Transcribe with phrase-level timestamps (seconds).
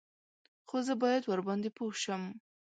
[0.67, 2.23] _خو زه بايد ورباندې پوه شم.